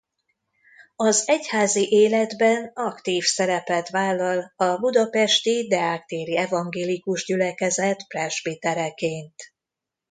[0.95, 9.35] Az egyházi életben aktív szerepet vállal a budapesti Deák téri evangélikus gyülekezet presbitereként.